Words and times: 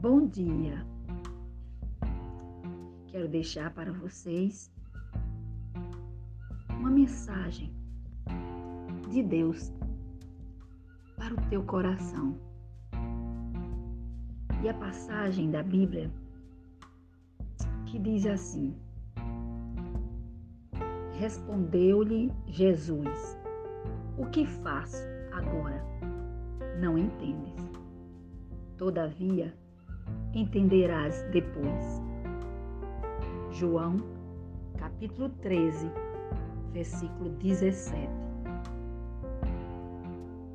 Bom 0.00 0.26
dia. 0.26 0.82
Quero 3.08 3.28
deixar 3.28 3.70
para 3.74 3.92
vocês 3.92 4.72
uma 6.70 6.88
mensagem 6.88 7.70
de 9.10 9.22
Deus 9.22 9.70
para 11.18 11.34
o 11.34 11.48
teu 11.50 11.62
coração. 11.64 12.34
E 14.64 14.70
a 14.70 14.72
passagem 14.72 15.50
da 15.50 15.62
Bíblia 15.62 16.10
que 17.84 17.98
diz 17.98 18.24
assim: 18.24 18.74
Respondeu-lhe 21.18 22.32
Jesus: 22.46 23.38
O 24.16 24.24
que 24.30 24.46
faço 24.46 25.04
agora? 25.30 25.84
Não 26.80 26.96
entendes. 26.96 27.62
Todavia, 28.78 29.54
entenderás 30.34 31.22
depois. 31.32 32.02
João, 33.50 33.96
capítulo 34.78 35.28
13, 35.40 35.90
versículo 36.72 37.30
17. 37.30 38.08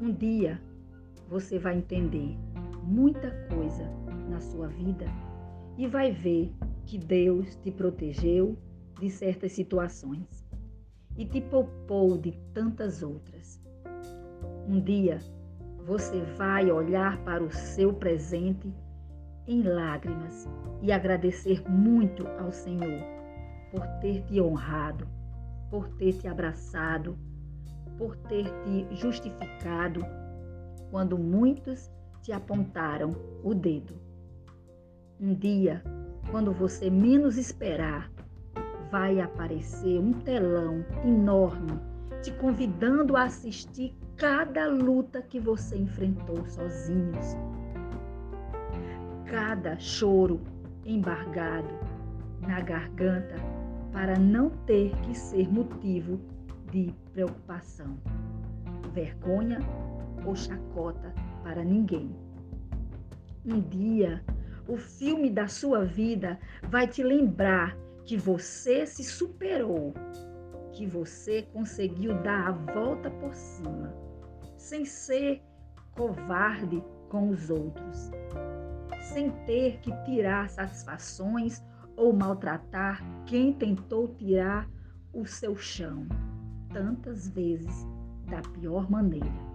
Um 0.00 0.12
dia 0.12 0.60
você 1.28 1.58
vai 1.58 1.76
entender 1.76 2.36
muita 2.82 3.30
coisa 3.54 3.84
na 4.28 4.40
sua 4.40 4.68
vida 4.68 5.06
e 5.76 5.86
vai 5.86 6.10
ver 6.10 6.52
que 6.86 6.98
Deus 6.98 7.56
te 7.56 7.70
protegeu 7.70 8.56
de 8.98 9.08
certas 9.08 9.52
situações 9.52 10.44
e 11.16 11.24
te 11.24 11.40
poupou 11.40 12.18
de 12.18 12.32
tantas 12.52 13.02
outras. 13.02 13.62
Um 14.68 14.80
dia 14.80 15.18
você 15.86 16.20
vai 16.36 16.70
olhar 16.70 17.22
para 17.24 17.42
o 17.42 17.50
seu 17.50 17.92
presente 17.92 18.72
em 19.50 19.62
lágrimas 19.62 20.48
e 20.80 20.92
agradecer 20.92 21.68
muito 21.68 22.24
ao 22.38 22.52
Senhor 22.52 23.02
por 23.72 23.84
ter 24.00 24.22
te 24.22 24.40
honrado, 24.40 25.08
por 25.68 25.88
ter 25.96 26.12
te 26.12 26.28
abraçado, 26.28 27.18
por 27.98 28.16
ter 28.16 28.44
te 28.62 28.86
justificado 28.94 30.06
quando 30.90 31.18
muitos 31.18 31.90
te 32.22 32.32
apontaram 32.32 33.14
o 33.42 33.52
dedo. 33.52 33.94
Um 35.20 35.34
dia, 35.34 35.82
quando 36.30 36.52
você 36.52 36.88
menos 36.88 37.36
esperar, 37.36 38.10
vai 38.90 39.20
aparecer 39.20 39.98
um 39.98 40.12
telão 40.12 40.84
enorme 41.04 41.72
te 42.22 42.30
convidando 42.32 43.16
a 43.16 43.24
assistir 43.24 43.96
cada 44.16 44.68
luta 44.68 45.22
que 45.22 45.40
você 45.40 45.76
enfrentou 45.76 46.46
sozinhos 46.46 47.34
cada 49.30 49.78
choro 49.78 50.40
embargado 50.84 51.68
na 52.40 52.60
garganta 52.60 53.36
para 53.92 54.18
não 54.18 54.50
ter 54.66 54.90
que 55.02 55.14
ser 55.14 55.48
motivo 55.48 56.20
de 56.72 56.92
preocupação, 57.12 57.96
vergonha 58.92 59.60
ou 60.26 60.34
chacota 60.34 61.14
para 61.44 61.64
ninguém. 61.64 62.10
Um 63.46 63.60
dia, 63.60 64.20
o 64.66 64.76
filme 64.76 65.30
da 65.30 65.46
sua 65.46 65.84
vida 65.84 66.36
vai 66.68 66.88
te 66.88 67.02
lembrar 67.02 67.76
que 68.04 68.16
você 68.16 68.84
se 68.84 69.04
superou, 69.04 69.94
que 70.72 70.86
você 70.86 71.42
conseguiu 71.52 72.20
dar 72.22 72.48
a 72.48 72.52
volta 72.72 73.08
por 73.08 73.32
cima, 73.32 73.94
sem 74.56 74.84
ser 74.84 75.40
covarde 75.92 76.82
com 77.08 77.28
os 77.28 77.48
outros 77.48 78.10
sem 79.00 79.30
ter 79.46 79.78
que 79.80 79.92
tirar 80.04 80.48
satisfações 80.48 81.62
ou 81.96 82.12
maltratar 82.12 83.02
quem 83.26 83.52
tentou 83.52 84.08
tirar 84.14 84.68
o 85.12 85.26
seu 85.26 85.56
chão, 85.56 86.06
tantas 86.72 87.28
vezes 87.28 87.86
da 88.28 88.40
pior 88.40 88.90
maneira. 88.90 89.50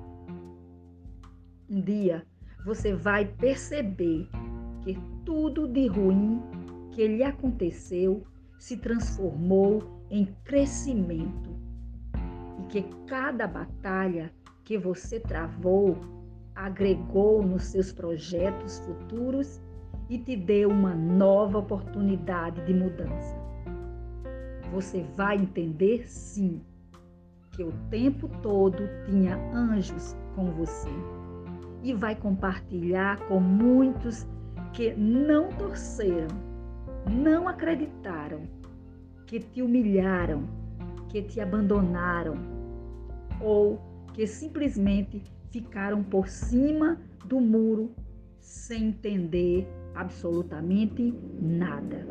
Um 1.70 1.82
dia 1.82 2.26
você 2.66 2.94
vai 2.94 3.26
perceber 3.26 4.30
que 4.82 4.98
tudo 5.26 5.68
de 5.68 5.88
ruim 5.88 6.42
que 6.92 7.08
lhe 7.08 7.24
aconteceu 7.24 8.26
se 8.60 8.78
transformou 8.78 9.84
em 10.10 10.26
crescimento 10.44 11.56
e 12.60 12.64
que 12.68 12.84
cada 13.08 13.48
batalha 13.48 14.32
que 14.64 14.78
você 14.78 15.20
travou 15.20 15.98
agregou 16.56 17.44
nos 17.44 17.64
seus 17.66 17.92
projetos 17.92 18.80
futuros 18.80 19.62
e 20.10 20.18
te 20.18 20.36
deu 20.36 20.70
uma 20.70 20.94
nova 20.94 21.60
oportunidade 21.60 22.64
de 22.66 22.74
mudança. 22.74 23.36
Você 24.72 25.04
vai 25.16 25.38
entender 25.38 26.08
sim 26.08 26.62
que 27.52 27.64
o 27.64 27.72
tempo 27.90 28.30
todo 28.42 28.90
tinha 29.06 29.38
anjos 29.54 30.16
com 30.36 30.52
você 30.52 30.90
e 31.84 31.94
vai 31.94 32.16
compartilhar 32.16 33.20
com 33.28 33.40
muitos 33.40 34.28
que 34.74 34.94
não 34.96 35.50
torceram, 35.50 36.36
não 37.10 37.48
acreditaram, 37.48 38.42
que 39.26 39.40
te 39.40 39.62
humilharam, 39.62 40.44
que 41.10 41.22
te 41.22 41.40
abandonaram 41.40 42.36
ou 43.40 43.80
que 44.14 44.26
simplesmente 44.28 45.22
ficaram 45.56 46.04
por 46.04 46.28
cima 46.28 47.00
do 47.24 47.40
muro 47.40 47.96
sem 48.42 48.90
entender 48.90 49.66
absolutamente 49.94 51.18
nada 51.40 52.06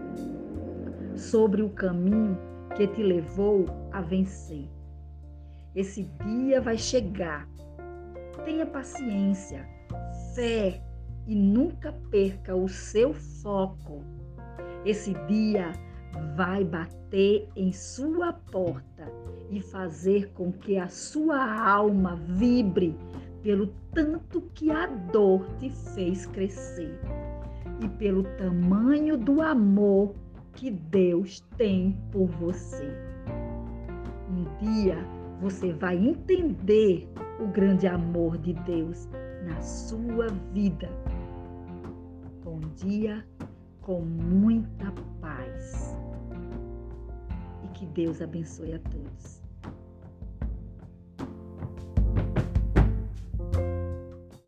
sobre 1.14 1.60
o 1.60 1.68
caminho 1.68 2.38
que 2.74 2.86
te 2.86 3.02
levou 3.02 3.66
a 3.92 4.00
vencer. 4.00 4.66
Esse 5.76 6.04
dia 6.24 6.58
vai 6.58 6.78
chegar. 6.78 7.46
Tenha 8.46 8.64
paciência, 8.64 9.68
fé 10.34 10.82
e 11.26 11.34
nunca 11.34 11.92
perca 12.10 12.56
o 12.56 12.66
seu 12.66 13.12
foco. 13.12 14.02
Esse 14.86 15.12
dia 15.26 15.70
vai 16.34 16.64
bater 16.64 17.46
em 17.54 17.72
sua 17.72 18.32
porta 18.32 19.06
e 19.50 19.60
fazer 19.60 20.32
com 20.32 20.50
que 20.50 20.78
a 20.78 20.88
sua 20.88 21.62
alma 21.68 22.16
vibre 22.16 22.96
pelo 23.44 23.66
tanto 23.92 24.40
que 24.54 24.70
a 24.70 24.86
dor 24.86 25.46
te 25.58 25.68
fez 25.68 26.24
crescer 26.24 26.98
e 27.82 27.88
pelo 27.90 28.24
tamanho 28.38 29.18
do 29.18 29.42
amor 29.42 30.14
que 30.54 30.70
Deus 30.70 31.40
tem 31.58 32.00
por 32.10 32.26
você. 32.26 32.88
Um 34.30 34.44
dia 34.56 34.96
você 35.42 35.74
vai 35.74 35.94
entender 35.94 37.06
o 37.38 37.46
grande 37.48 37.86
amor 37.86 38.38
de 38.38 38.54
Deus 38.54 39.06
na 39.44 39.60
sua 39.60 40.28
vida. 40.54 40.88
Bom 42.42 42.60
dia, 42.76 43.26
com 43.82 44.00
muita 44.00 44.90
paz. 45.20 45.94
E 47.62 47.68
que 47.74 47.84
Deus 47.84 48.22
abençoe 48.22 48.72
a 48.72 48.78
todos. 48.78 49.43